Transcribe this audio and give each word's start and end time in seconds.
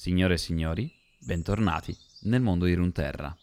Signore 0.00 0.32
e 0.32 0.38
signori, 0.38 0.90
bentornati 1.18 1.94
nel 2.20 2.40
mondo 2.40 2.64
di 2.64 2.72
Runterra. 2.72 3.36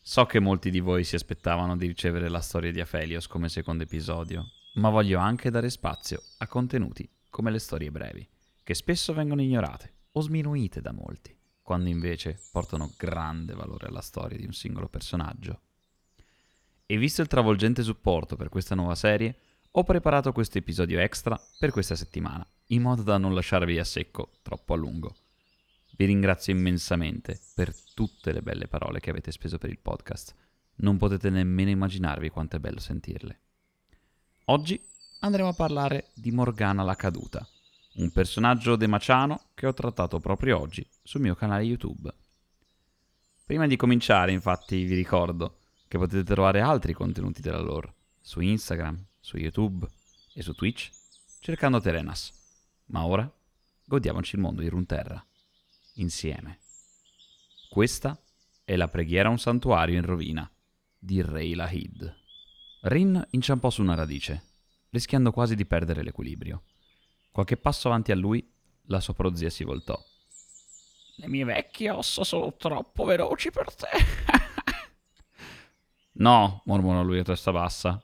So 0.00 0.24
che 0.24 0.38
molti 0.38 0.70
di 0.70 0.78
voi 0.78 1.02
si 1.02 1.16
aspettavano 1.16 1.76
di 1.76 1.88
ricevere 1.88 2.28
la 2.28 2.38
storia 2.38 2.70
di 2.70 2.80
Aphelios 2.80 3.26
come 3.26 3.48
secondo 3.48 3.82
episodio, 3.82 4.52
ma 4.74 4.88
voglio 4.88 5.18
anche 5.18 5.50
dare 5.50 5.70
spazio 5.70 6.22
a 6.38 6.46
contenuti 6.46 7.10
come 7.28 7.50
le 7.50 7.58
storie 7.58 7.90
brevi, 7.90 8.24
che 8.62 8.72
spesso 8.72 9.12
vengono 9.14 9.42
ignorate 9.42 9.94
o 10.12 10.20
sminuite 10.20 10.80
da 10.80 10.92
molti, 10.92 11.36
quando 11.60 11.88
invece 11.88 12.38
portano 12.52 12.92
grande 12.96 13.54
valore 13.54 13.88
alla 13.88 14.00
storia 14.00 14.38
di 14.38 14.46
un 14.46 14.52
singolo 14.52 14.86
personaggio. 14.86 15.60
E 16.86 16.96
visto 16.96 17.20
il 17.20 17.26
travolgente 17.26 17.82
supporto 17.82 18.36
per 18.36 18.48
questa 18.48 18.76
nuova 18.76 18.94
serie, 18.94 19.36
ho 19.72 19.82
preparato 19.82 20.30
questo 20.30 20.56
episodio 20.56 21.00
extra 21.00 21.36
per 21.58 21.72
questa 21.72 21.96
settimana, 21.96 22.46
in 22.66 22.80
modo 22.80 23.02
da 23.02 23.18
non 23.18 23.34
lasciarvi 23.34 23.76
a 23.76 23.84
secco 23.84 24.34
troppo 24.40 24.74
a 24.74 24.76
lungo. 24.76 25.16
Vi 25.96 26.04
ringrazio 26.06 26.52
immensamente 26.52 27.38
per 27.54 27.72
tutte 27.94 28.32
le 28.32 28.42
belle 28.42 28.66
parole 28.66 28.98
che 28.98 29.10
avete 29.10 29.30
speso 29.30 29.58
per 29.58 29.70
il 29.70 29.78
podcast. 29.78 30.34
Non 30.76 30.96
potete 30.96 31.30
nemmeno 31.30 31.70
immaginarvi 31.70 32.30
quanto 32.30 32.56
è 32.56 32.58
bello 32.58 32.80
sentirle. 32.80 33.38
Oggi 34.46 34.80
andremo 35.20 35.50
a 35.50 35.54
parlare 35.54 36.10
di 36.14 36.32
Morgana 36.32 36.82
la 36.82 36.96
Caduta, 36.96 37.46
un 37.94 38.10
personaggio 38.10 38.74
demaciano 38.74 39.50
che 39.54 39.68
ho 39.68 39.72
trattato 39.72 40.18
proprio 40.18 40.58
oggi 40.58 40.84
sul 41.00 41.20
mio 41.20 41.36
canale 41.36 41.62
YouTube. 41.62 42.12
Prima 43.46 43.68
di 43.68 43.76
cominciare, 43.76 44.32
infatti, 44.32 44.82
vi 44.82 44.96
ricordo 44.96 45.58
che 45.86 45.96
potete 45.96 46.24
trovare 46.24 46.60
altri 46.60 46.92
contenuti 46.92 47.40
della 47.40 47.60
lore 47.60 47.94
su 48.20 48.40
Instagram, 48.40 49.00
su 49.20 49.36
YouTube 49.36 49.86
e 50.32 50.42
su 50.42 50.54
Twitch 50.54 50.90
cercando 51.38 51.80
Terenas. 51.80 52.32
Ma 52.86 53.06
ora 53.06 53.32
godiamoci 53.84 54.34
il 54.34 54.40
mondo 54.40 54.60
di 54.60 54.68
Runterra 54.68 55.24
insieme. 55.94 56.60
Questa 57.68 58.18
è 58.64 58.76
la 58.76 58.88
preghiera 58.88 59.28
a 59.28 59.32
un 59.32 59.38
santuario 59.38 59.96
in 59.96 60.04
rovina 60.04 60.48
di 60.98 61.22
Rey 61.22 61.54
Lahid. 61.54 62.22
Rin 62.82 63.26
inciampò 63.30 63.70
su 63.70 63.82
una 63.82 63.94
radice, 63.94 64.42
rischiando 64.90 65.32
quasi 65.32 65.54
di 65.54 65.66
perdere 65.66 66.02
l'equilibrio. 66.02 66.64
Qualche 67.30 67.56
passo 67.56 67.88
avanti 67.88 68.12
a 68.12 68.16
lui, 68.16 68.46
la 68.86 69.00
sua 69.00 69.14
prozia 69.14 69.50
si 69.50 69.64
voltò. 69.64 70.00
Le 71.16 71.28
mie 71.28 71.44
vecchie 71.44 71.90
ossa 71.90 72.24
sono 72.24 72.54
troppo 72.56 73.04
veloci 73.04 73.50
per 73.50 73.74
te. 73.74 73.88
no, 76.12 76.62
mormorò 76.64 77.02
lui 77.02 77.18
a 77.18 77.22
testa 77.22 77.52
bassa. 77.52 78.02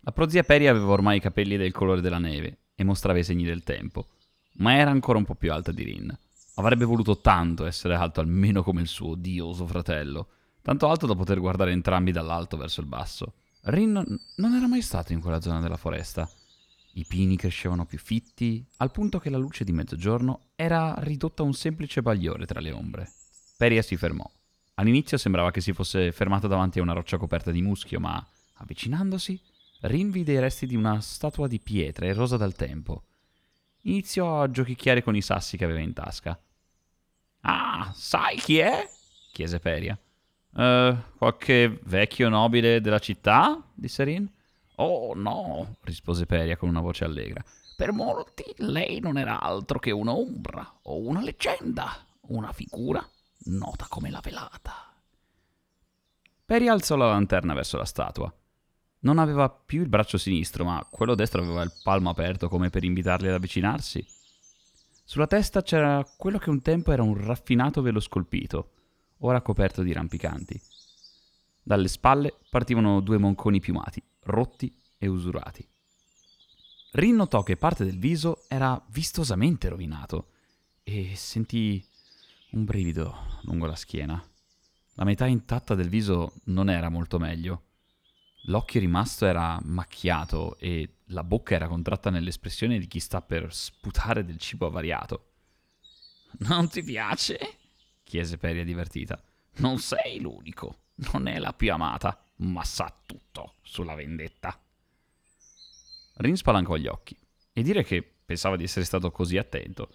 La 0.00 0.12
prozia 0.12 0.42
Peri 0.42 0.68
aveva 0.68 0.92
ormai 0.92 1.16
i 1.16 1.20
capelli 1.20 1.56
del 1.56 1.72
colore 1.72 2.00
della 2.00 2.18
neve 2.18 2.58
e 2.74 2.84
mostrava 2.84 3.18
i 3.18 3.24
segni 3.24 3.44
del 3.44 3.62
tempo, 3.62 4.08
ma 4.54 4.76
era 4.76 4.90
ancora 4.90 5.18
un 5.18 5.24
po' 5.24 5.34
più 5.34 5.52
alta 5.52 5.72
di 5.72 5.82
Rin. 5.82 6.18
Avrebbe 6.58 6.86
voluto 6.86 7.20
tanto 7.20 7.66
essere 7.66 7.94
alto 7.94 8.20
almeno 8.20 8.62
come 8.62 8.80
il 8.80 8.86
suo 8.86 9.10
odioso 9.10 9.66
fratello, 9.66 10.28
tanto 10.62 10.88
alto 10.88 11.06
da 11.06 11.14
poter 11.14 11.38
guardare 11.38 11.72
entrambi 11.72 12.12
dall'alto 12.12 12.56
verso 12.56 12.80
il 12.80 12.86
basso. 12.86 13.34
Rin 13.64 13.92
non 14.36 14.54
era 14.54 14.66
mai 14.66 14.80
stato 14.80 15.12
in 15.12 15.20
quella 15.20 15.42
zona 15.42 15.60
della 15.60 15.76
foresta. 15.76 16.28
I 16.94 17.04
pini 17.04 17.36
crescevano 17.36 17.84
più 17.84 17.98
fitti, 17.98 18.64
al 18.78 18.90
punto 18.90 19.18
che 19.18 19.28
la 19.28 19.36
luce 19.36 19.64
di 19.64 19.72
mezzogiorno 19.72 20.40
era 20.56 20.94
ridotta 20.98 21.42
a 21.42 21.46
un 21.46 21.52
semplice 21.52 22.00
bagliore 22.00 22.46
tra 22.46 22.60
le 22.60 22.72
ombre. 22.72 23.10
Peria 23.58 23.82
si 23.82 23.98
fermò. 23.98 24.28
All'inizio 24.74 25.18
sembrava 25.18 25.50
che 25.50 25.60
si 25.60 25.74
fosse 25.74 26.10
fermata 26.10 26.46
davanti 26.46 26.78
a 26.78 26.82
una 26.82 26.94
roccia 26.94 27.18
coperta 27.18 27.50
di 27.50 27.60
muschio, 27.60 28.00
ma 28.00 28.26
avvicinandosi, 28.54 29.38
Rin 29.80 30.10
vide 30.10 30.32
i 30.32 30.40
resti 30.40 30.66
di 30.66 30.74
una 30.74 31.02
statua 31.02 31.48
di 31.48 31.60
pietra 31.60 32.06
erosa 32.06 32.38
dal 32.38 32.54
tempo. 32.54 33.02
Iniziò 33.82 34.40
a 34.40 34.50
giochicchiare 34.50 35.02
con 35.02 35.14
i 35.14 35.20
sassi 35.20 35.58
che 35.58 35.64
aveva 35.64 35.80
in 35.80 35.92
tasca. 35.92 36.38
Ah, 37.48 37.92
sai 37.94 38.36
chi 38.38 38.58
è? 38.58 38.88
chiese 39.32 39.60
Peria. 39.60 39.96
Uh, 40.50 40.96
qualche 41.16 41.78
vecchio 41.84 42.28
nobile 42.28 42.80
della 42.80 42.98
città? 42.98 43.62
disse 43.72 44.02
Rin. 44.02 44.28
Oh 44.76 45.14
no, 45.14 45.76
rispose 45.82 46.26
Peria 46.26 46.56
con 46.56 46.68
una 46.68 46.80
voce 46.80 47.04
allegra. 47.04 47.44
Per 47.76 47.92
molti 47.92 48.44
lei 48.56 48.98
non 48.98 49.16
era 49.16 49.40
altro 49.40 49.78
che 49.78 49.92
un'ombra 49.92 50.78
o 50.82 50.98
una 50.98 51.20
leggenda, 51.20 52.04
una 52.28 52.52
figura 52.52 53.06
nota 53.44 53.86
come 53.88 54.10
la 54.10 54.20
velata. 54.20 54.92
Peria 56.44 56.72
alzò 56.72 56.96
la 56.96 57.08
lanterna 57.08 57.54
verso 57.54 57.76
la 57.76 57.84
statua. 57.84 58.32
Non 59.00 59.18
aveva 59.18 59.48
più 59.48 59.82
il 59.82 59.88
braccio 59.88 60.18
sinistro, 60.18 60.64
ma 60.64 60.84
quello 60.90 61.14
destro 61.14 61.42
aveva 61.42 61.62
il 61.62 61.72
palmo 61.84 62.10
aperto 62.10 62.48
come 62.48 62.70
per 62.70 62.82
invitarli 62.82 63.28
ad 63.28 63.34
avvicinarsi. 63.34 64.04
Sulla 65.08 65.28
testa 65.28 65.62
c'era 65.62 66.04
quello 66.16 66.36
che 66.36 66.50
un 66.50 66.60
tempo 66.60 66.90
era 66.90 67.04
un 67.04 67.14
raffinato 67.16 67.80
velo 67.80 68.00
scolpito, 68.00 68.72
ora 69.18 69.40
coperto 69.40 69.82
di 69.82 69.92
rampicanti. 69.92 70.60
Dalle 71.62 71.86
spalle 71.86 72.34
partivano 72.50 73.00
due 73.00 73.16
monconi 73.16 73.60
piumati, 73.60 74.02
rotti 74.24 74.76
e 74.98 75.06
usurati. 75.06 75.66
Rin 76.90 77.14
notò 77.14 77.44
che 77.44 77.56
parte 77.56 77.84
del 77.84 78.00
viso 78.00 78.42
era 78.48 78.84
vistosamente 78.88 79.68
rovinato 79.68 80.30
e 80.82 81.14
sentì 81.14 81.86
un 82.50 82.64
brivido 82.64 83.16
lungo 83.42 83.66
la 83.66 83.76
schiena. 83.76 84.20
La 84.94 85.04
metà 85.04 85.26
intatta 85.26 85.76
del 85.76 85.88
viso 85.88 86.32
non 86.46 86.68
era 86.68 86.88
molto 86.88 87.20
meglio. 87.20 87.65
L'occhio 88.48 88.80
rimasto 88.80 89.26
era 89.26 89.58
macchiato 89.62 90.56
e 90.58 90.98
la 91.06 91.24
bocca 91.24 91.54
era 91.54 91.68
contratta 91.68 92.10
nell'espressione 92.10 92.78
di 92.78 92.86
chi 92.86 93.00
sta 93.00 93.20
per 93.20 93.52
sputare 93.52 94.24
del 94.24 94.38
cibo 94.38 94.66
avariato. 94.66 95.32
Non 96.38 96.68
ti 96.68 96.82
piace? 96.82 97.38
chiese 98.04 98.36
Peria 98.36 98.64
divertita. 98.64 99.20
Non 99.56 99.78
sei 99.78 100.20
l'unico, 100.20 100.82
non 101.12 101.26
è 101.26 101.38
la 101.38 101.52
più 101.52 101.72
amata, 101.72 102.22
ma 102.36 102.62
sa 102.62 102.94
tutto 103.04 103.54
sulla 103.62 103.94
vendetta. 103.94 104.56
Rin 106.18 106.36
spalancò 106.36 106.76
gli 106.76 106.86
occhi 106.86 107.16
e 107.52 107.62
dire 107.62 107.82
che 107.82 108.02
pensava 108.02 108.56
di 108.56 108.64
essere 108.64 108.84
stato 108.84 109.10
così 109.10 109.38
attento. 109.38 109.90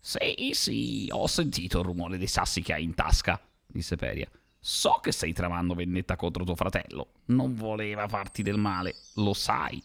Sì, 0.00 0.50
sì, 0.52 1.08
ho 1.12 1.26
sentito 1.26 1.78
il 1.78 1.84
rumore 1.84 2.18
dei 2.18 2.26
sassi 2.26 2.60
che 2.60 2.72
hai 2.72 2.82
in 2.82 2.94
tasca, 2.94 3.40
disse 3.66 3.96
Peria. 3.96 4.28
So 4.66 4.98
che 5.02 5.12
stai 5.12 5.34
tramando 5.34 5.74
vendetta 5.74 6.16
contro 6.16 6.42
tuo 6.42 6.54
fratello. 6.54 7.08
Non 7.26 7.54
voleva 7.54 8.08
farti 8.08 8.40
del 8.40 8.56
male, 8.56 8.94
lo 9.16 9.34
sai. 9.34 9.82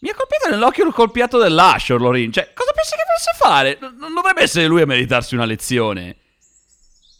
Mi 0.00 0.08
ha 0.08 0.14
colpito 0.16 0.50
nell'occhio 0.50 0.84
il 0.84 0.92
colpiato 0.92 1.38
dell'Ashor, 1.38 2.00
Lorin. 2.00 2.32
Cioè, 2.32 2.52
cosa 2.52 2.72
pensi 2.72 2.96
che 2.96 3.04
volesse 3.06 3.30
fare? 3.38 3.78
Non 3.96 4.12
dovrebbe 4.12 4.42
essere 4.42 4.66
lui 4.66 4.82
a 4.82 4.86
meritarsi 4.86 5.36
una 5.36 5.44
lezione. 5.44 6.16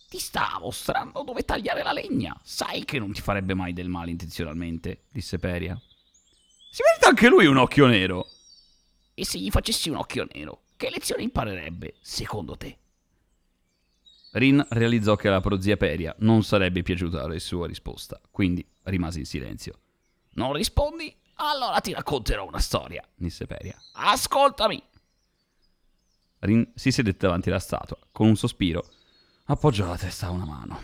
Ti 0.09 0.19
sta 0.19 0.59
mostrando 0.61 1.23
dove 1.23 1.45
tagliare 1.45 1.85
la 1.85 1.93
legna. 1.93 2.37
Sai 2.43 2.85
che 2.85 2.99
non 2.99 3.13
ti 3.13 3.21
farebbe 3.21 3.55
mai 3.55 3.73
del 3.73 3.89
male 3.89 4.11
intenzionalmente, 4.11 5.05
disse 5.13 5.39
Peria. 5.39 5.81
Si 6.69 6.83
merita 6.85 7.11
anche 7.11 7.29
lui 7.29 7.47
un 7.47 7.59
occhio 7.59 7.87
nero. 7.87 8.29
E 9.15 9.25
se 9.25 9.39
gli 9.39 9.51
facessi 9.51 9.89
un 9.89 9.99
occhio 9.99 10.27
nero, 10.33 10.63
che 10.77 10.91
lezione 10.91 11.23
imparerebbe, 11.23 11.95
secondo 12.01 12.57
te? 12.57 12.79
Rin 14.35 14.65
realizzò 14.71 15.15
che 15.15 15.29
alla 15.29 15.41
prozia 15.41 15.77
Peria 15.77 16.15
non 16.19 16.43
sarebbe 16.43 16.83
piaciuta 16.83 17.27
la 17.27 17.39
sua 17.39 17.69
risposta, 17.69 18.21
quindi 18.33 18.67
rimase 18.83 19.21
in 19.21 19.27
silenzio. 19.27 19.79
Non 20.33 20.53
rispondi? 20.53 21.15
Allora 21.35 21.79
ti 21.79 21.93
racconterò 21.93 22.45
una 22.45 22.59
storia, 22.59 23.07
disse 23.15 23.47
Peria. 23.47 23.77
Ascoltami! 23.93 24.83
Rin 26.41 26.69
si 26.75 26.91
sedette 26.91 27.27
davanti 27.27 27.49
alla 27.49 27.61
statua, 27.61 27.97
con 28.11 28.27
un 28.27 28.35
sospiro, 28.35 28.85
appoggiò 29.45 29.87
la 29.87 29.97
testa 29.97 30.27
a 30.27 30.31
una 30.31 30.45
mano. 30.45 30.81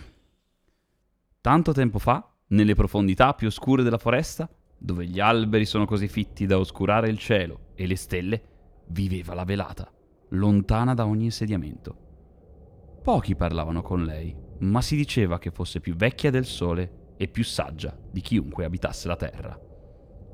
Tanto 1.40 1.72
tempo 1.72 1.98
fa, 1.98 2.32
nelle 2.48 2.76
profondità 2.76 3.34
più 3.34 3.48
oscure 3.48 3.82
della 3.82 3.98
foresta, 3.98 4.48
dove 4.78 5.06
gli 5.06 5.18
alberi 5.18 5.66
sono 5.66 5.86
così 5.86 6.06
fitti 6.06 6.46
da 6.46 6.56
oscurare 6.56 7.08
il 7.08 7.18
cielo 7.18 7.72
e 7.74 7.88
le 7.88 7.96
stelle, 7.96 8.42
viveva 8.90 9.34
la 9.34 9.44
velata, 9.44 9.92
lontana 10.28 10.94
da 10.94 11.04
ogni 11.04 11.24
insediamento. 11.24 12.09
Pochi 13.02 13.34
parlavano 13.34 13.80
con 13.80 14.04
lei, 14.04 14.36
ma 14.58 14.82
si 14.82 14.94
diceva 14.94 15.38
che 15.38 15.50
fosse 15.50 15.80
più 15.80 15.94
vecchia 15.94 16.30
del 16.30 16.44
sole 16.44 17.14
e 17.16 17.28
più 17.28 17.42
saggia 17.42 17.96
di 18.10 18.20
chiunque 18.20 18.66
abitasse 18.66 19.08
la 19.08 19.16
terra. 19.16 19.58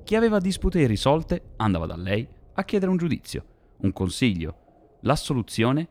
Chi 0.02 0.16
aveva 0.16 0.40
dispute 0.40 0.80
irrisolte 0.80 1.52
andava 1.56 1.86
da 1.86 1.96
lei 1.96 2.26
a 2.54 2.64
chiedere 2.64 2.90
un 2.90 2.96
giudizio, 2.96 3.44
un 3.82 3.92
consiglio, 3.92 4.98
l'assoluzione 5.02 5.88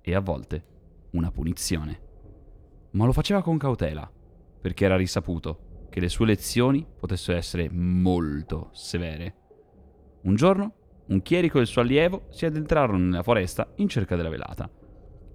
e 0.00 0.14
a 0.14 0.20
volte 0.20 0.64
una 1.10 1.32
punizione. 1.32 2.00
Ma 2.92 3.04
lo 3.04 3.12
faceva 3.12 3.42
con 3.42 3.58
cautela, 3.58 4.08
perché 4.60 4.84
era 4.84 4.96
risaputo 4.96 5.86
che 5.90 5.98
le 5.98 6.08
sue 6.08 6.26
lezioni 6.26 6.86
potessero 7.00 7.36
essere 7.36 7.68
molto 7.68 8.68
severe. 8.72 9.34
Un 10.22 10.36
giorno, 10.36 10.74
un 11.06 11.20
chierico 11.20 11.58
e 11.58 11.62
il 11.62 11.66
suo 11.66 11.82
allievo 11.82 12.26
si 12.30 12.46
addentrarono 12.46 12.98
nella 12.98 13.24
foresta 13.24 13.72
in 13.76 13.88
cerca 13.88 14.14
della 14.14 14.28
velata 14.28 14.70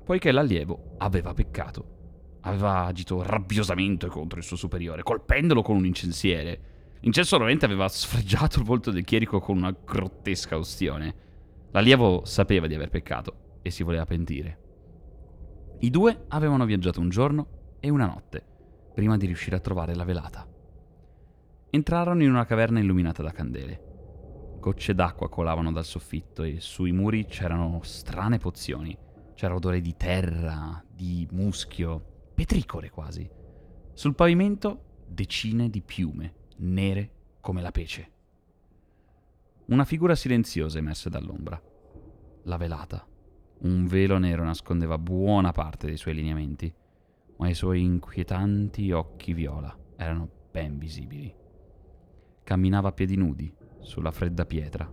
poiché 0.07 0.31
l'allievo 0.31 0.95
aveva 0.99 1.33
peccato. 1.33 2.37
Aveva 2.43 2.85
agito 2.85 3.21
rabbiosamente 3.21 4.07
contro 4.07 4.39
il 4.39 4.45
suo 4.45 4.55
superiore, 4.55 5.03
colpendolo 5.03 5.61
con 5.61 5.75
un 5.75 5.85
incensiere. 5.85 6.61
L'incenso 7.01 7.35
ovviamente 7.35 7.65
aveva 7.65 7.89
sfregiato 7.89 8.59
il 8.59 8.65
volto 8.65 8.89
del 8.89 9.03
chierico 9.03 9.41
con 9.41 9.57
una 9.57 9.75
grottesca 9.83 10.55
ustione. 10.55 11.13
L'allievo 11.71 12.23
sapeva 12.23 12.67
di 12.67 12.75
aver 12.75 12.89
peccato 12.89 13.59
e 13.61 13.69
si 13.69 13.83
voleva 13.83 14.05
pentire. 14.05 14.59
I 15.79 15.89
due 15.89 16.23
avevano 16.29 16.63
viaggiato 16.63 17.01
un 17.01 17.09
giorno 17.09 17.47
e 17.81 17.89
una 17.89 18.05
notte 18.05 18.41
prima 18.93 19.17
di 19.17 19.25
riuscire 19.25 19.57
a 19.57 19.59
trovare 19.59 19.93
la 19.93 20.05
velata. 20.05 20.47
Entrarono 21.69 22.23
in 22.23 22.29
una 22.29 22.45
caverna 22.45 22.79
illuminata 22.79 23.21
da 23.21 23.31
candele. 23.31 24.55
Gocce 24.61 24.95
d'acqua 24.95 25.27
colavano 25.27 25.73
dal 25.73 25.83
soffitto 25.83 26.43
e 26.43 26.61
sui 26.61 26.93
muri 26.93 27.25
c'erano 27.25 27.81
strane 27.83 28.37
pozioni. 28.37 28.97
C'era 29.37 29.53
odore 29.53 29.81
di 29.81 29.95
terra, 29.95 30.83
di 30.91 31.27
muschio, 31.29 32.31
petricore 32.33 32.89
quasi. 32.89 33.29
Sul 33.93 34.15
pavimento 34.15 35.03
decine 35.05 35.69
di 35.69 35.83
piume, 35.83 36.33
nere 36.57 37.11
come 37.39 37.61
la 37.61 37.69
pece. 37.69 38.11
Una 39.67 39.85
figura 39.85 40.15
silenziosa 40.15 40.79
emerse 40.79 41.11
dall'ombra. 41.11 41.61
La 42.45 42.57
velata. 42.57 43.07
Un 43.59 43.85
velo 43.85 44.17
nero 44.17 44.43
nascondeva 44.43 44.97
buona 44.97 45.51
parte 45.51 45.85
dei 45.85 45.97
suoi 45.97 46.15
lineamenti, 46.15 46.73
ma 47.35 47.47
i 47.47 47.53
suoi 47.53 47.83
inquietanti 47.83 48.91
occhi 48.91 49.33
viola 49.33 49.77
erano 49.97 50.27
ben 50.49 50.79
visibili. 50.79 51.31
Camminava 52.43 52.87
a 52.87 52.91
piedi 52.91 53.15
nudi, 53.15 53.53
sulla 53.81 54.09
fredda 54.09 54.47
pietra. 54.47 54.91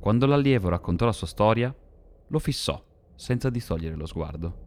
Quando 0.00 0.26
l'allievo 0.26 0.68
raccontò 0.68 1.04
la 1.04 1.12
sua 1.12 1.28
storia, 1.28 1.72
lo 2.26 2.38
fissò, 2.40 2.84
senza 3.16 3.50
distogliere 3.50 3.96
lo 3.96 4.06
sguardo. 4.06 4.64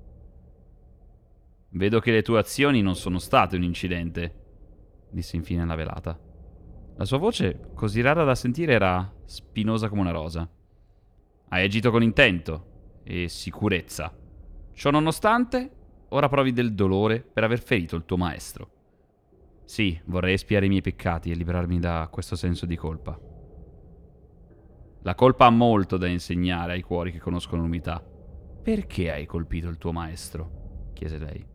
Vedo 1.69 1.99
che 1.99 2.11
le 2.11 2.23
tue 2.23 2.39
azioni 2.39 2.81
non 2.81 2.95
sono 2.95 3.19
state 3.19 3.55
un 3.55 3.63
incidente, 3.63 4.33
disse 5.11 5.35
infine 5.35 5.65
la 5.65 5.75
velata. 5.75 6.19
La 6.97 7.05
sua 7.05 7.17
voce, 7.17 7.69
così 7.75 8.01
rara 8.01 8.23
da 8.23 8.35
sentire, 8.35 8.73
era 8.73 9.13
spinosa 9.25 9.87
come 9.87 10.01
una 10.01 10.11
rosa. 10.11 10.49
Hai 11.49 11.63
agito 11.63 11.91
con 11.91 12.03
intento 12.03 12.99
e 13.03 13.29
sicurezza. 13.29 14.13
Ciò 14.73 14.91
nonostante, 14.91 15.71
ora 16.09 16.27
provi 16.27 16.51
del 16.51 16.73
dolore 16.73 17.21
per 17.21 17.43
aver 17.43 17.61
ferito 17.61 17.95
il 17.95 18.05
tuo 18.05 18.17
maestro. 18.17 18.71
Sì, 19.63 19.99
vorrei 20.05 20.33
espiare 20.33 20.65
i 20.65 20.69
miei 20.69 20.81
peccati 20.81 21.31
e 21.31 21.35
liberarmi 21.35 21.79
da 21.79 22.07
questo 22.11 22.35
senso 22.35 22.65
di 22.65 22.75
colpa. 22.75 23.17
La 25.03 25.15
colpa 25.15 25.45
ha 25.45 25.51
molto 25.51 25.97
da 25.97 26.07
insegnare 26.07 26.73
ai 26.73 26.81
cuori 26.81 27.11
che 27.11 27.19
conoscono 27.19 27.61
l'umiltà. 27.61 28.03
Perché 28.61 29.11
hai 29.11 29.25
colpito 29.25 29.67
il 29.67 29.77
tuo 29.77 29.91
maestro? 29.91 30.91
chiese 30.93 31.17
lei. 31.17 31.45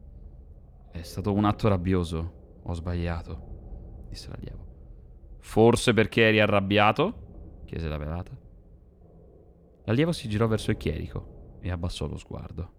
È 0.90 1.02
stato 1.02 1.32
un 1.32 1.44
atto 1.44 1.68
rabbioso. 1.68 2.60
Ho 2.62 2.72
sbagliato, 2.72 4.06
disse 4.08 4.30
l'allievo. 4.30 4.64
Forse 5.40 5.92
perché 5.92 6.22
eri 6.22 6.40
arrabbiato? 6.40 7.62
chiese 7.66 7.88
la 7.88 7.98
velata. 7.98 8.36
L'allievo 9.84 10.12
si 10.12 10.28
girò 10.28 10.46
verso 10.46 10.70
il 10.70 10.78
chierico 10.78 11.58
e 11.60 11.70
abbassò 11.70 12.06
lo 12.06 12.16
sguardo. 12.16 12.72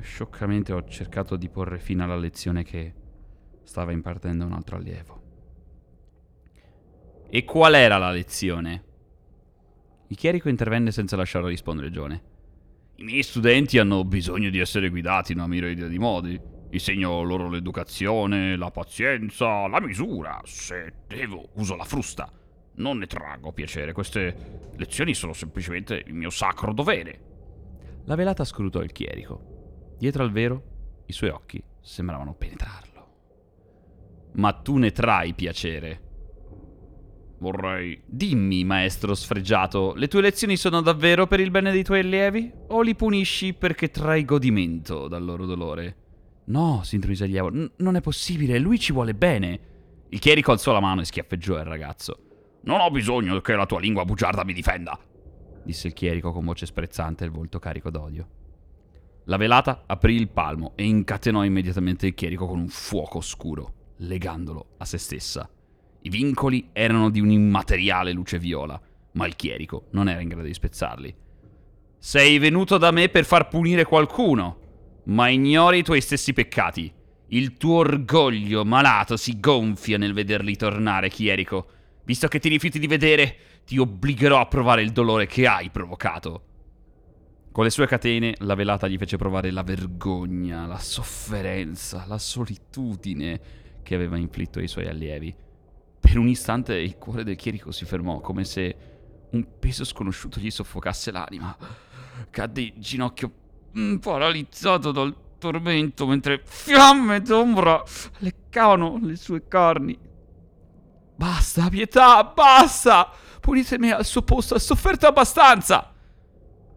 Scioccamente 0.00 0.72
ho 0.72 0.84
cercato 0.84 1.36
di 1.36 1.48
porre 1.50 1.78
fine 1.78 2.04
alla 2.04 2.16
lezione 2.16 2.62
che 2.62 2.94
stava 3.64 3.92
impartendo 3.92 4.46
un 4.46 4.52
altro 4.52 4.76
allievo. 4.76 5.22
E 7.28 7.44
qual 7.44 7.74
era 7.74 7.98
la 7.98 8.10
lezione? 8.10 8.84
Il 10.10 10.16
chierico 10.16 10.48
intervenne 10.48 10.90
senza 10.90 11.16
lasciarlo 11.16 11.48
rispondere 11.48 11.90
Gione. 11.90 12.22
I 12.96 13.04
miei 13.04 13.22
studenti 13.22 13.78
hanno 13.78 14.04
bisogno 14.04 14.48
di 14.48 14.58
essere 14.58 14.88
guidati 14.88 15.32
in 15.32 15.38
una 15.38 15.46
miriade 15.46 15.88
di 15.88 15.98
modi. 15.98 16.40
Insegno 16.70 17.22
loro 17.22 17.48
l'educazione, 17.48 18.56
la 18.56 18.70
pazienza, 18.70 19.66
la 19.66 19.80
misura. 19.80 20.40
Se 20.44 20.94
devo, 21.06 21.50
uso 21.54 21.76
la 21.76 21.84
frusta. 21.84 22.32
Non 22.76 22.98
ne 22.98 23.06
traggo 23.06 23.52
piacere. 23.52 23.92
Queste 23.92 24.72
lezioni 24.76 25.12
sono 25.12 25.34
semplicemente 25.34 26.02
il 26.06 26.14
mio 26.14 26.30
sacro 26.30 26.72
dovere. 26.72 27.20
La 28.06 28.14
velata 28.14 28.44
scrutò 28.44 28.80
il 28.80 28.92
chierico. 28.92 29.94
Dietro 29.98 30.22
al 30.22 30.32
vero, 30.32 31.02
i 31.06 31.12
suoi 31.12 31.30
occhi 31.30 31.62
sembravano 31.82 32.34
penetrarlo. 32.34 33.06
Ma 34.32 34.54
tu 34.54 34.78
ne 34.78 34.90
trai 34.90 35.34
piacere. 35.34 36.07
Vorrei. 37.38 38.00
Dimmi, 38.04 38.64
maestro 38.64 39.14
sfregiato, 39.14 39.94
le 39.94 40.08
tue 40.08 40.20
lezioni 40.20 40.56
sono 40.56 40.80
davvero 40.80 41.26
per 41.26 41.38
il 41.40 41.50
bene 41.50 41.70
dei 41.70 41.84
tuoi 41.84 42.00
allievi? 42.00 42.52
O 42.68 42.80
li 42.80 42.96
punisci 42.96 43.54
perché 43.54 43.90
trai 43.90 44.24
godimento 44.24 45.06
dal 45.06 45.24
loro 45.24 45.46
dolore? 45.46 45.96
No, 46.46 46.80
si 46.82 46.96
intromise 46.96 47.24
l'allievo, 47.24 47.50
N- 47.50 47.70
non 47.76 47.94
è 47.94 48.00
possibile, 48.00 48.58
lui 48.58 48.78
ci 48.78 48.92
vuole 48.92 49.14
bene. 49.14 49.60
Il 50.08 50.18
chierico 50.18 50.50
alzò 50.50 50.72
la 50.72 50.80
mano 50.80 51.02
e 51.02 51.04
schiaffeggiò 51.04 51.58
il 51.58 51.64
ragazzo. 51.64 52.18
Non 52.62 52.80
ho 52.80 52.90
bisogno 52.90 53.40
che 53.40 53.54
la 53.54 53.66
tua 53.66 53.78
lingua 53.78 54.04
bugiarda 54.04 54.44
mi 54.44 54.52
difenda, 54.52 54.98
disse 55.62 55.86
il 55.86 55.92
chierico 55.92 56.32
con 56.32 56.44
voce 56.44 56.66
sprezzante 56.66 57.22
e 57.22 57.26
il 57.26 57.32
volto 57.32 57.58
carico 57.58 57.90
d'odio. 57.90 58.28
La 59.24 59.36
velata 59.36 59.84
aprì 59.86 60.14
il 60.14 60.28
palmo 60.28 60.72
e 60.74 60.84
incatenò 60.84 61.44
immediatamente 61.44 62.06
il 62.06 62.14
chierico 62.14 62.46
con 62.46 62.58
un 62.58 62.68
fuoco 62.68 63.18
oscuro, 63.18 63.74
legandolo 63.98 64.70
a 64.78 64.84
se 64.86 64.98
stessa. 64.98 65.48
I 66.00 66.08
vincoli 66.10 66.70
erano 66.72 67.10
di 67.10 67.20
un'immateriale 67.20 68.12
luce 68.12 68.38
viola, 68.38 68.80
ma 69.12 69.26
il 69.26 69.36
chierico 69.36 69.86
non 69.90 70.08
era 70.08 70.20
in 70.20 70.28
grado 70.28 70.46
di 70.46 70.54
spezzarli. 70.54 71.14
Sei 71.98 72.38
venuto 72.38 72.78
da 72.78 72.90
me 72.92 73.08
per 73.08 73.24
far 73.24 73.48
punire 73.48 73.84
qualcuno, 73.84 75.02
ma 75.04 75.28
ignori 75.28 75.78
i 75.78 75.82
tuoi 75.82 76.00
stessi 76.00 76.32
peccati. 76.32 76.92
Il 77.28 77.56
tuo 77.56 77.78
orgoglio 77.78 78.64
malato 78.64 79.16
si 79.16 79.40
gonfia 79.40 79.98
nel 79.98 80.12
vederli 80.12 80.56
tornare, 80.56 81.10
chierico. 81.10 81.66
Visto 82.04 82.28
che 82.28 82.38
ti 82.38 82.48
rifiuti 82.48 82.78
di 82.78 82.86
vedere, 82.86 83.36
ti 83.66 83.76
obbligherò 83.78 84.40
a 84.40 84.46
provare 84.46 84.82
il 84.82 84.92
dolore 84.92 85.26
che 85.26 85.46
hai 85.46 85.70
provocato. 85.70 86.42
Con 87.50 87.64
le 87.64 87.70
sue 87.70 87.86
catene, 87.86 88.34
la 88.38 88.54
velata 88.54 88.86
gli 88.86 88.96
fece 88.96 89.16
provare 89.16 89.50
la 89.50 89.62
vergogna, 89.62 90.66
la 90.66 90.78
sofferenza, 90.78 92.04
la 92.06 92.18
solitudine 92.18 93.40
che 93.82 93.94
aveva 93.94 94.16
inflitto 94.16 94.60
ai 94.60 94.68
suoi 94.68 94.86
allievi. 94.86 95.34
Per 96.08 96.16
un 96.16 96.26
istante 96.26 96.74
il 96.74 96.96
cuore 96.96 97.22
del 97.22 97.36
chierico 97.36 97.70
si 97.70 97.84
fermò, 97.84 98.20
come 98.20 98.42
se 98.42 98.76
un 99.32 99.46
peso 99.58 99.84
sconosciuto 99.84 100.40
gli 100.40 100.50
soffocasse 100.50 101.10
l'anima. 101.10 101.54
Cadde 102.30 102.62
in 102.62 102.72
ginocchio, 102.76 103.30
mm, 103.78 103.96
paralizzato 103.96 104.90
dal 104.90 105.14
tormento, 105.36 106.06
mentre 106.06 106.40
fiamme 106.46 107.20
d'ombra 107.20 107.82
leccavano 108.20 108.98
le 109.02 109.16
sue 109.16 109.46
carni. 109.48 109.98
Basta, 111.14 111.68
pietà, 111.68 112.24
basta! 112.24 113.12
Punitemi 113.38 113.90
al 113.90 114.06
suo 114.06 114.22
posto, 114.22 114.54
ha 114.54 114.58
sofferto 114.58 115.06
abbastanza! 115.06 115.92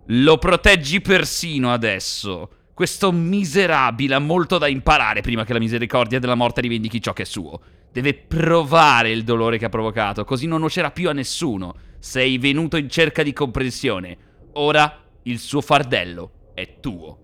Lo 0.07 0.37
proteggi 0.39 0.99
persino 0.99 1.71
adesso. 1.71 2.49
Questo 2.73 3.13
miserabile 3.13 4.15
ha 4.15 4.19
molto 4.19 4.57
da 4.57 4.67
imparare 4.67 5.21
prima 5.21 5.45
che 5.45 5.53
la 5.53 5.59
misericordia 5.59 6.19
della 6.19 6.35
morte 6.35 6.59
rivendichi 6.59 7.01
ciò 7.01 7.13
che 7.13 7.21
è 7.21 7.25
suo. 7.25 7.61
Deve 7.91 8.13
provare 8.13 9.11
il 9.11 9.23
dolore 9.23 9.57
che 9.57 9.65
ha 9.65 9.69
provocato, 9.69 10.23
così 10.23 10.47
non 10.47 10.59
nuocerà 10.59 10.91
più 10.91 11.09
a 11.09 11.13
nessuno. 11.13 11.75
Sei 11.99 12.37
venuto 12.37 12.77
in 12.77 12.89
cerca 12.89 13.21
di 13.21 13.33
comprensione. 13.33 14.17
Ora 14.53 15.03
il 15.23 15.39
suo 15.39 15.61
fardello 15.61 16.51
è 16.53 16.79
tuo. 16.79 17.17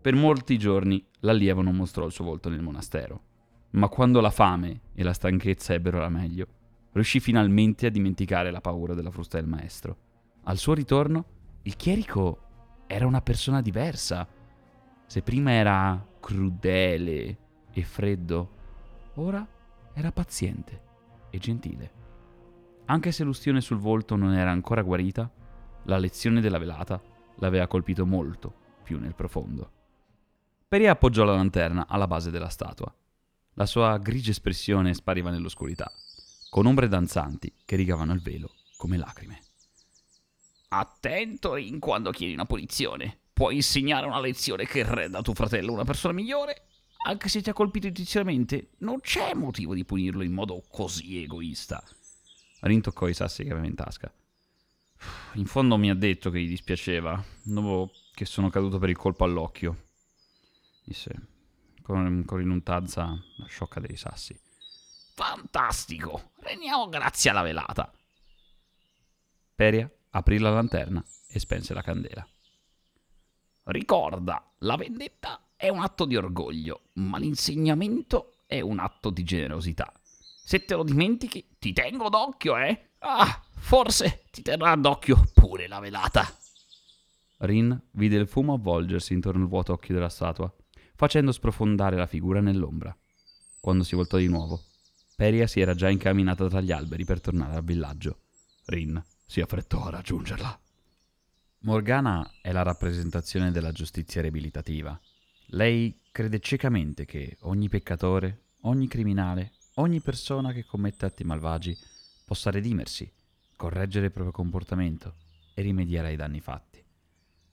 Per 0.00 0.14
molti 0.14 0.58
giorni 0.58 1.04
l'allievo 1.20 1.62
non 1.62 1.76
mostrò 1.76 2.06
il 2.06 2.12
suo 2.12 2.24
volto 2.24 2.48
nel 2.48 2.62
monastero, 2.62 3.22
ma 3.70 3.88
quando 3.88 4.20
la 4.20 4.30
fame 4.30 4.80
e 4.94 5.02
la 5.02 5.12
stanchezza 5.12 5.74
ebbero 5.74 5.98
la 5.98 6.08
meglio, 6.08 6.46
riuscì 6.92 7.20
finalmente 7.20 7.86
a 7.86 7.90
dimenticare 7.90 8.50
la 8.50 8.60
paura 8.60 8.94
della 8.94 9.10
frusta 9.10 9.38
del 9.38 9.46
maestro. 9.46 9.96
Al 10.44 10.56
suo 10.56 10.74
ritorno, 10.74 11.24
il 11.62 11.76
chierico 11.76 12.84
era 12.86 13.06
una 13.06 13.20
persona 13.20 13.60
diversa. 13.60 14.26
Se 15.06 15.22
prima 15.22 15.52
era 15.52 16.04
crudele 16.18 17.38
e 17.72 17.82
freddo, 17.82 18.58
Ora 19.20 19.46
era 19.92 20.12
paziente 20.12 21.28
e 21.28 21.36
gentile. 21.36 21.92
Anche 22.86 23.12
se 23.12 23.22
l'ustione 23.22 23.60
sul 23.60 23.76
volto 23.76 24.16
non 24.16 24.32
era 24.32 24.50
ancora 24.50 24.80
guarita, 24.80 25.30
la 25.84 25.98
lezione 25.98 26.40
della 26.40 26.56
velata 26.56 27.00
l'aveva 27.36 27.66
colpito 27.66 28.06
molto 28.06 28.52
più 28.82 28.98
nel 28.98 29.14
profondo. 29.14 29.72
Peria 30.66 30.92
appoggiò 30.92 31.24
la 31.24 31.34
lanterna 31.34 31.86
alla 31.86 32.06
base 32.06 32.30
della 32.30 32.48
statua. 32.48 32.92
La 33.54 33.66
sua 33.66 33.98
grigia 33.98 34.30
espressione 34.30 34.94
spariva 34.94 35.28
nell'oscurità, 35.28 35.92
con 36.48 36.64
ombre 36.64 36.88
danzanti 36.88 37.52
che 37.66 37.76
rigavano 37.76 38.14
il 38.14 38.22
velo 38.22 38.50
come 38.78 38.96
lacrime. 38.96 39.42
Attento 40.68 41.56
in 41.56 41.78
quando 41.78 42.10
chiedi 42.10 42.32
una 42.32 42.46
punizione. 42.46 43.18
Puoi 43.34 43.56
insegnare 43.56 44.06
una 44.06 44.20
lezione 44.20 44.64
che 44.64 44.82
renda 44.82 45.20
tuo 45.20 45.34
fratello 45.34 45.72
una 45.72 45.84
persona 45.84 46.14
migliore 46.14 46.68
anche 47.02 47.28
se 47.28 47.40
ti 47.40 47.50
ha 47.50 47.54
colpito 47.54 47.86
intenzionalmente, 47.86 48.70
non 48.78 49.00
c'è 49.00 49.34
motivo 49.34 49.74
di 49.74 49.84
punirlo 49.84 50.22
in 50.22 50.32
modo 50.32 50.62
così 50.68 51.22
egoista. 51.22 51.82
Rintoccò 52.60 53.08
i 53.08 53.14
sassi 53.14 53.44
che 53.44 53.50
aveva 53.50 53.66
in 53.66 53.74
tasca. 53.74 54.12
In 55.34 55.46
fondo 55.46 55.78
mi 55.78 55.88
ha 55.88 55.94
detto 55.94 56.30
che 56.30 56.40
gli 56.40 56.48
dispiaceva, 56.48 57.22
dopo 57.42 57.90
che 58.12 58.26
sono 58.26 58.50
caduto 58.50 58.78
per 58.78 58.90
il 58.90 58.96
colpo 58.96 59.24
all'occhio. 59.24 59.88
Disse, 60.84 61.28
con, 61.80 62.24
con 62.26 62.38
rinuntanza, 62.38 63.18
lasciò 63.36 63.66
cadere 63.66 63.94
i 63.94 63.96
sassi. 63.96 64.38
Fantastico! 65.14 66.32
Rendiamo 66.40 66.88
grazie 66.88 67.30
alla 67.30 67.42
velata. 67.42 67.90
Peria 69.54 69.90
aprì 70.10 70.38
la 70.38 70.50
lanterna 70.50 71.02
e 71.28 71.38
spense 71.38 71.72
la 71.72 71.82
candela. 71.82 72.26
Ricorda, 73.64 74.52
la 74.58 74.76
vendetta 74.76 75.42
è 75.60 75.68
un 75.68 75.80
atto 75.80 76.06
di 76.06 76.16
orgoglio, 76.16 76.84
ma 76.94 77.18
l'insegnamento 77.18 78.36
è 78.46 78.60
un 78.60 78.78
atto 78.78 79.10
di 79.10 79.22
generosità. 79.24 79.92
Se 80.42 80.64
te 80.64 80.74
lo 80.74 80.82
dimentichi, 80.82 81.56
ti 81.58 81.74
tengo 81.74 82.08
d'occhio, 82.08 82.56
eh? 82.56 82.92
Ah, 83.00 83.42
forse 83.58 84.22
ti 84.30 84.40
terrà 84.40 84.74
d'occhio 84.74 85.22
pure 85.34 85.68
la 85.68 85.78
velata. 85.78 86.26
Rin 87.40 87.78
vide 87.90 88.16
il 88.16 88.26
fumo 88.26 88.54
avvolgersi 88.54 89.12
intorno 89.12 89.42
al 89.42 89.50
vuoto 89.50 89.74
occhio 89.74 89.92
della 89.92 90.08
statua, 90.08 90.50
facendo 90.94 91.30
sprofondare 91.30 91.94
la 91.94 92.06
figura 92.06 92.40
nell'ombra. 92.40 92.96
Quando 93.60 93.84
si 93.84 93.94
voltò 93.94 94.16
di 94.16 94.28
nuovo, 94.28 94.62
Peria 95.14 95.46
si 95.46 95.60
era 95.60 95.74
già 95.74 95.90
incamminata 95.90 96.48
tra 96.48 96.62
gli 96.62 96.72
alberi 96.72 97.04
per 97.04 97.20
tornare 97.20 97.56
al 97.56 97.64
villaggio. 97.64 98.20
Rin 98.64 99.02
si 99.26 99.42
affrettò 99.42 99.84
a 99.84 99.90
raggiungerla. 99.90 100.58
Morgana 101.64 102.36
è 102.40 102.50
la 102.50 102.62
rappresentazione 102.62 103.50
della 103.50 103.72
giustizia 103.72 104.22
riabilitativa. 104.22 104.98
Lei 105.52 106.00
crede 106.12 106.38
ciecamente 106.38 107.04
che 107.04 107.36
ogni 107.40 107.68
peccatore, 107.68 108.50
ogni 108.62 108.86
criminale, 108.86 109.54
ogni 109.74 110.00
persona 110.00 110.52
che 110.52 110.64
commette 110.64 111.06
atti 111.06 111.24
malvagi 111.24 111.76
possa 112.24 112.52
redimersi, 112.52 113.10
correggere 113.56 114.06
il 114.06 114.12
proprio 114.12 114.32
comportamento 114.32 115.16
e 115.54 115.62
rimediare 115.62 116.08
ai 116.08 116.16
danni 116.16 116.40
fatti. 116.40 116.80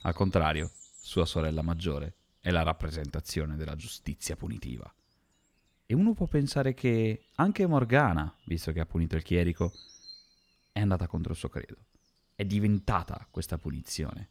Al 0.01 0.13
contrario, 0.13 0.69
sua 1.01 1.25
sorella 1.25 1.63
maggiore 1.63 2.17
è 2.39 2.51
la 2.51 2.61
rappresentazione 2.61 3.55
della 3.55 3.75
giustizia 3.75 4.35
punitiva. 4.35 4.93
E 5.87 5.93
uno 5.95 6.13
può 6.13 6.27
pensare 6.27 6.75
che 6.75 7.29
anche 7.35 7.65
Morgana, 7.65 8.31
visto 8.45 8.71
che 8.73 8.79
ha 8.79 8.85
punito 8.85 9.15
il 9.15 9.23
chierico, 9.23 9.71
è 10.71 10.81
andata 10.81 11.07
contro 11.07 11.31
il 11.31 11.37
suo 11.39 11.49
credo. 11.49 11.77
È 12.35 12.45
diventata 12.45 13.27
questa 13.31 13.57
punizione. 13.57 14.29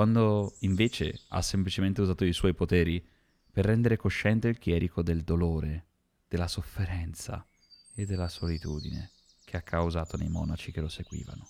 Quando 0.00 0.54
invece 0.60 1.24
ha 1.28 1.42
semplicemente 1.42 2.00
usato 2.00 2.24
i 2.24 2.32
suoi 2.32 2.54
poteri 2.54 3.06
per 3.52 3.66
rendere 3.66 3.98
cosciente 3.98 4.48
il 4.48 4.58
chierico 4.58 5.02
del 5.02 5.24
dolore, 5.24 5.88
della 6.26 6.48
sofferenza 6.48 7.46
e 7.94 8.06
della 8.06 8.30
solitudine 8.30 9.10
che 9.44 9.58
ha 9.58 9.60
causato 9.60 10.16
nei 10.16 10.30
monaci 10.30 10.72
che 10.72 10.80
lo 10.80 10.88
seguivano. 10.88 11.46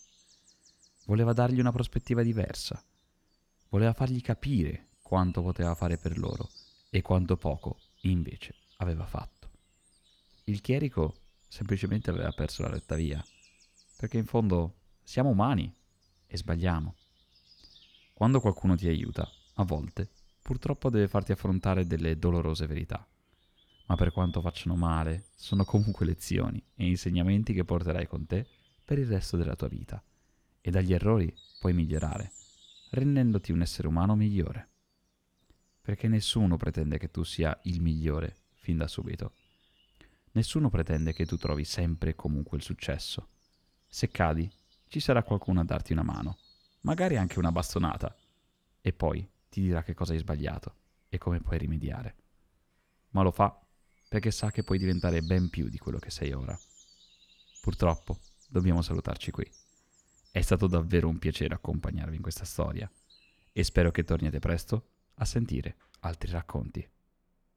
Voleva 1.04 1.32
dargli 1.32 1.60
una 1.60 1.70
prospettiva 1.70 2.24
diversa, 2.24 2.84
voleva 3.68 3.92
fargli 3.92 4.20
capire 4.20 4.88
quanto 5.00 5.42
poteva 5.42 5.76
fare 5.76 5.96
per 5.96 6.18
loro 6.18 6.50
e 6.90 7.02
quanto 7.02 7.36
poco 7.36 7.78
invece 8.00 8.56
aveva 8.78 9.06
fatto. 9.06 9.48
Il 10.46 10.60
chierico 10.60 11.14
semplicemente 11.46 12.10
aveva 12.10 12.32
perso 12.32 12.62
la 12.62 12.70
retta 12.70 12.96
via, 12.96 13.24
perché 13.96 14.18
in 14.18 14.26
fondo 14.26 14.74
siamo 15.04 15.28
umani 15.28 15.72
e 16.26 16.36
sbagliamo. 16.36 16.96
Quando 18.20 18.42
qualcuno 18.42 18.76
ti 18.76 18.86
aiuta, 18.86 19.26
a 19.54 19.64
volte, 19.64 20.06
purtroppo 20.42 20.90
deve 20.90 21.08
farti 21.08 21.32
affrontare 21.32 21.86
delle 21.86 22.18
dolorose 22.18 22.66
verità. 22.66 23.08
Ma 23.86 23.96
per 23.96 24.12
quanto 24.12 24.42
facciano 24.42 24.76
male, 24.76 25.28
sono 25.36 25.64
comunque 25.64 26.04
lezioni 26.04 26.62
e 26.74 26.86
insegnamenti 26.86 27.54
che 27.54 27.64
porterai 27.64 28.06
con 28.06 28.26
te 28.26 28.46
per 28.84 28.98
il 28.98 29.06
resto 29.06 29.38
della 29.38 29.56
tua 29.56 29.68
vita. 29.68 30.04
E 30.60 30.70
dagli 30.70 30.92
errori 30.92 31.34
puoi 31.60 31.72
migliorare 31.72 32.30
rendendoti 32.90 33.52
un 33.52 33.62
essere 33.62 33.88
umano 33.88 34.14
migliore. 34.14 34.68
Perché 35.80 36.06
nessuno 36.06 36.58
pretende 36.58 36.98
che 36.98 37.10
tu 37.10 37.22
sia 37.22 37.58
il 37.62 37.80
migliore 37.80 38.36
fin 38.52 38.76
da 38.76 38.86
subito. 38.86 39.32
Nessuno 40.32 40.68
pretende 40.68 41.14
che 41.14 41.24
tu 41.24 41.38
trovi 41.38 41.64
sempre 41.64 42.10
e 42.10 42.16
comunque 42.16 42.58
il 42.58 42.64
successo. 42.64 43.28
Se 43.88 44.10
cadi, 44.10 44.46
ci 44.88 45.00
sarà 45.00 45.22
qualcuno 45.22 45.60
a 45.60 45.64
darti 45.64 45.92
una 45.92 46.02
mano, 46.02 46.36
magari 46.80 47.16
anche 47.16 47.38
una 47.38 47.52
bastonata, 47.52 48.14
e 48.80 48.92
poi 48.92 49.28
ti 49.48 49.60
dirà 49.60 49.82
che 49.82 49.94
cosa 49.94 50.12
hai 50.12 50.18
sbagliato 50.18 50.74
e 51.08 51.18
come 51.18 51.40
puoi 51.40 51.58
rimediare. 51.58 52.16
Ma 53.10 53.22
lo 53.22 53.30
fa 53.30 53.58
perché 54.08 54.30
sa 54.30 54.50
che 54.50 54.64
puoi 54.64 54.78
diventare 54.78 55.22
ben 55.22 55.50
più 55.50 55.68
di 55.68 55.78
quello 55.78 55.98
che 55.98 56.10
sei 56.10 56.32
ora. 56.32 56.58
Purtroppo 57.60 58.18
dobbiamo 58.48 58.82
salutarci 58.82 59.30
qui. 59.30 59.48
È 60.32 60.40
stato 60.40 60.66
davvero 60.66 61.08
un 61.08 61.18
piacere 61.18 61.54
accompagnarvi 61.54 62.16
in 62.16 62.22
questa 62.22 62.44
storia 62.44 62.90
e 63.52 63.64
spero 63.64 63.90
che 63.90 64.04
torniate 64.04 64.38
presto 64.38 64.88
a 65.14 65.24
sentire 65.24 65.76
altri 66.00 66.30
racconti. 66.30 66.88